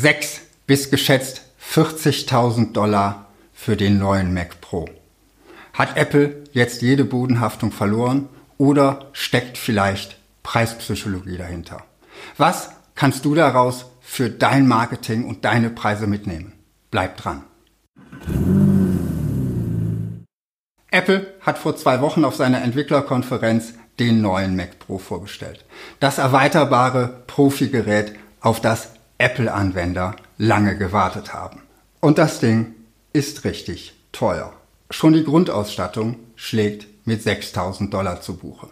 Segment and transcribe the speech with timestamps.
[0.00, 1.42] 6 bis geschätzt
[1.74, 4.88] 40.000 Dollar für den neuen Mac Pro.
[5.72, 11.82] Hat Apple jetzt jede Bodenhaftung verloren oder steckt vielleicht Preispsychologie dahinter?
[12.36, 16.52] Was kannst du daraus für dein Marketing und deine Preise mitnehmen?
[16.92, 17.42] Bleib dran.
[20.92, 25.64] Apple hat vor zwei Wochen auf seiner Entwicklerkonferenz den neuen Mac Pro vorgestellt.
[25.98, 31.62] Das erweiterbare Profi-Gerät, auf das Apple-Anwender lange gewartet haben.
[32.00, 32.74] Und das Ding
[33.12, 34.52] ist richtig teuer.
[34.90, 38.68] Schon die Grundausstattung schlägt mit 6000 Dollar zu Buche.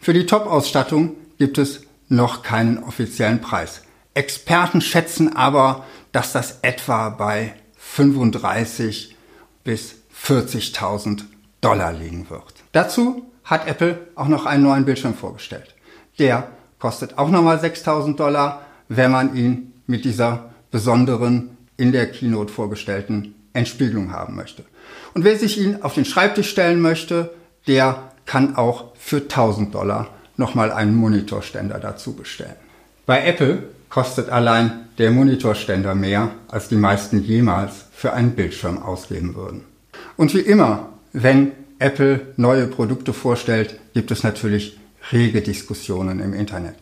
[0.00, 3.82] Für die Top-Ausstattung gibt es noch keinen offiziellen Preis.
[4.14, 9.16] Experten schätzen aber, dass das etwa bei 35
[9.64, 9.94] bis
[10.26, 11.22] 40.000
[11.60, 12.54] Dollar liegen wird.
[12.72, 15.74] Dazu hat Apple auch noch einen neuen Bildschirm vorgestellt.
[16.18, 22.50] Der kostet auch nochmal 6000 Dollar, wenn man ihn mit dieser besonderen in der Keynote
[22.50, 24.64] vorgestellten Entspiegelung haben möchte.
[25.12, 27.30] Und wer sich ihn auf den Schreibtisch stellen möchte,
[27.66, 30.08] der kann auch für 1000 Dollar
[30.38, 32.56] nochmal einen Monitorständer dazu bestellen.
[33.04, 39.34] Bei Apple kostet allein der Monitorständer mehr, als die meisten jemals für einen Bildschirm ausgeben
[39.34, 39.64] würden.
[40.16, 44.78] Und wie immer, wenn Apple neue Produkte vorstellt, gibt es natürlich
[45.12, 46.76] rege Diskussionen im Internet.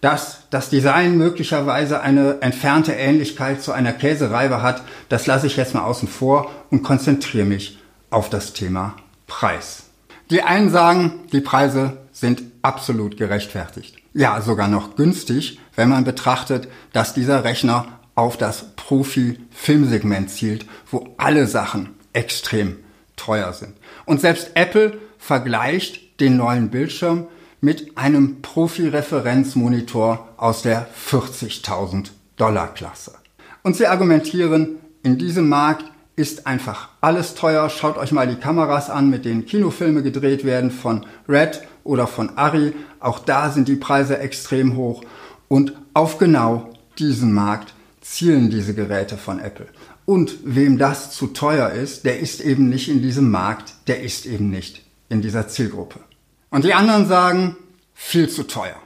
[0.00, 5.74] Dass das Design möglicherweise eine entfernte Ähnlichkeit zu einer Käsereibe hat, das lasse ich jetzt
[5.74, 9.84] mal außen vor und konzentriere mich auf das Thema Preis.
[10.30, 13.96] Die einen sagen, die Preise sind absolut gerechtfertigt.
[14.12, 21.14] Ja, sogar noch günstig, wenn man betrachtet, dass dieser Rechner auf das Profi-Filmsegment zielt, wo
[21.16, 22.76] alle Sachen extrem
[23.16, 23.74] teuer sind.
[24.04, 27.28] Und selbst Apple vergleicht den neuen Bildschirm
[27.60, 33.14] mit einem Profi-Referenzmonitor aus der 40.000 Dollar Klasse.
[33.62, 35.84] Und sie argumentieren, in diesem Markt
[36.16, 37.68] ist einfach alles teuer.
[37.70, 42.36] Schaut euch mal die Kameras an, mit denen Kinofilme gedreht werden von Red oder von
[42.36, 42.74] Arri.
[42.98, 45.02] Auch da sind die Preise extrem hoch.
[45.48, 49.68] Und auf genau diesen Markt zielen diese Geräte von Apple.
[50.04, 54.26] Und wem das zu teuer ist, der ist eben nicht in diesem Markt, der ist
[54.26, 56.00] eben nicht in dieser Zielgruppe.
[56.50, 57.56] Und die anderen sagen,
[57.94, 58.76] viel zu teuer.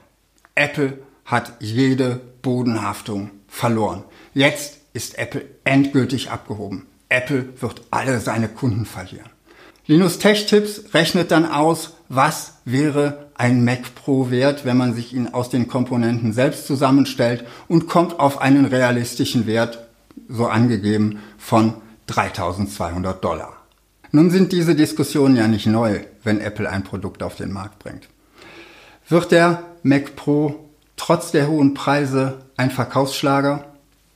[0.53, 4.03] Apple hat jede Bodenhaftung verloren.
[4.33, 6.85] Jetzt ist Apple endgültig abgehoben.
[7.09, 9.29] Apple wird alle seine Kunden verlieren.
[9.87, 15.13] Linus Tech Tips rechnet dann aus, was wäre ein Mac Pro wert, wenn man sich
[15.13, 19.87] ihn aus den Komponenten selbst zusammenstellt und kommt auf einen realistischen Wert
[20.27, 21.75] so angegeben, von
[22.07, 23.64] 3200 Dollar.
[24.15, 28.07] Nun sind diese Diskussionen ja nicht neu, wenn Apple ein Produkt auf den Markt bringt.
[29.09, 33.65] Wird der Mac Pro trotz der hohen Preise ein Verkaufsschlager?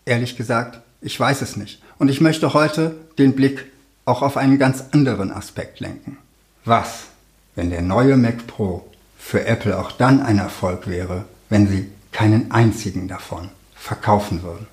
[0.06, 1.82] Ehrlich gesagt, ich weiß es nicht.
[1.98, 3.66] Und ich möchte heute den Blick
[4.06, 6.18] auch auf einen ganz anderen Aspekt lenken.
[6.64, 7.08] Was,
[7.56, 12.52] wenn der neue Mac Pro für Apple auch dann ein Erfolg wäre, wenn sie keinen
[12.52, 14.68] einzigen davon verkaufen würden?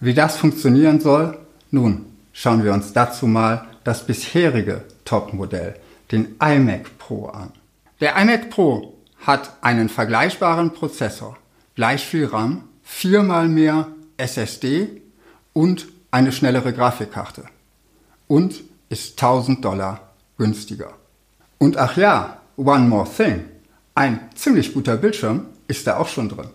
[0.00, 1.36] Wie das funktionieren soll?
[1.70, 5.76] Nun, schauen wir uns dazu mal das bisherige Topmodell,
[6.10, 7.52] den iMac Pro an.
[8.00, 11.36] Der iMac Pro hat einen vergleichbaren Prozessor,
[11.74, 15.02] gleich viel RAM, viermal mehr SSD
[15.52, 17.44] und eine schnellere Grafikkarte
[18.28, 20.92] und ist 1000 Dollar günstiger.
[21.58, 23.44] Und ach ja, one more thing.
[23.94, 26.48] Ein ziemlich guter Bildschirm ist da auch schon drin.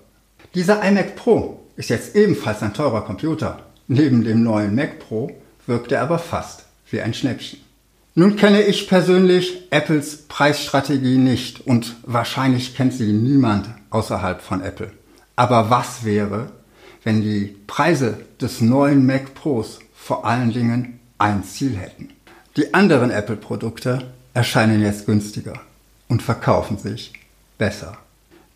[0.53, 3.63] Dieser iMac Pro ist jetzt ebenfalls ein teurer Computer.
[3.87, 5.31] Neben dem neuen Mac Pro
[5.65, 7.59] wirkt er aber fast wie ein Schnäppchen.
[8.15, 14.91] Nun kenne ich persönlich Apples Preisstrategie nicht und wahrscheinlich kennt sie niemand außerhalb von Apple.
[15.35, 16.51] Aber was wäre,
[17.03, 22.09] wenn die Preise des neuen Mac Pros vor allen Dingen ein Ziel hätten?
[22.55, 25.61] Die anderen Apple-Produkte erscheinen jetzt günstiger
[26.07, 27.13] und verkaufen sich
[27.59, 27.97] besser.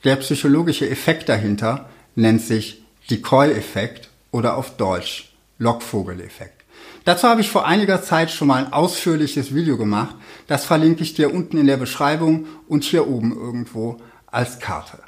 [0.04, 2.82] Der psychologische Effekt dahinter nennt sich
[3.12, 6.61] Decoy-Effekt oder auf Deutsch Lockvogel-Effekt.
[7.04, 10.16] Dazu habe ich vor einiger Zeit schon mal ein ausführliches Video gemacht.
[10.48, 15.00] Das verlinke ich dir unten in der Beschreibung und hier oben irgendwo als Karte.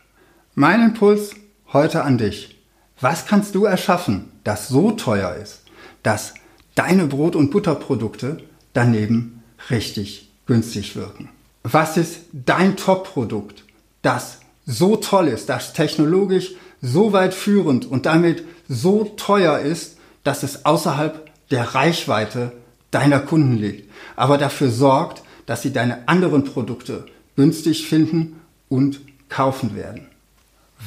[0.56, 1.36] Mein Impuls
[1.72, 2.60] heute an dich.
[3.00, 5.62] Was kannst du erschaffen, das so teuer ist,
[6.02, 6.34] dass
[6.74, 8.44] deine Brot- und Butterprodukte
[8.74, 11.30] daneben richtig günstig wirken?
[11.64, 13.66] Was ist dein Top-Produkt,
[14.02, 16.52] das so toll ist, das technologisch
[16.82, 22.52] so weit führend und damit so teuer ist, dass es außerhalb der Reichweite
[22.92, 27.06] deiner Kunden liegt, aber dafür sorgt, dass sie deine anderen Produkte
[27.36, 30.08] günstig finden und kaufen werden.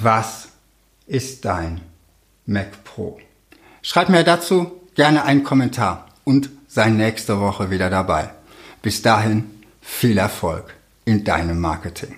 [0.00, 0.48] Was
[1.06, 1.80] ist dein
[2.46, 3.18] Mac Pro?
[3.82, 8.30] Schreib mir dazu gerne einen Kommentar und sei nächste Woche wieder dabei.
[8.82, 9.50] Bis dahin
[9.80, 10.74] viel Erfolg
[11.04, 12.16] in deinem Marketing.